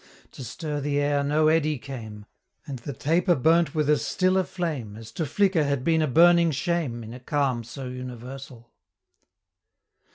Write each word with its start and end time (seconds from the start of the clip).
To 0.31 0.43
stir 0.43 0.81
the 0.81 0.99
air 0.99 1.23
no 1.23 1.47
eddy 1.47 1.77
came; 1.77 2.25
And 2.65 2.79
the 2.79 2.91
taper 2.91 3.35
burnt 3.35 3.75
with 3.75 3.87
as 3.87 4.03
still 4.03 4.35
a 4.35 4.43
flame, 4.43 4.95
As 4.95 5.11
to 5.11 5.27
flicker 5.27 5.63
had 5.63 5.83
been 5.83 6.01
a 6.01 6.07
burning 6.07 6.49
shame, 6.49 7.03
In 7.03 7.13
a 7.13 7.19
calm 7.19 7.63
so 7.63 7.85
universal. 7.85 8.71